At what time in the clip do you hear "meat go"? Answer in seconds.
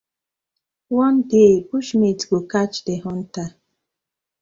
1.93-2.39